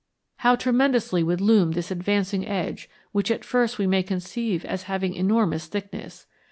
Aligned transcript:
How 0.37 0.55
tremendously 0.55 1.21
would 1.21 1.39
loom 1.41 1.73
this 1.73 1.91
advancing 1.91 2.43
edge, 2.47 2.89
which 3.11 3.29
at 3.29 3.45
first 3.45 3.77
we 3.77 3.85
may 3.85 4.01
conceive 4.01 4.65
as 4.65 4.85
having 4.89 5.13
enormous 5.13 5.67
thickness! 5.67 6.25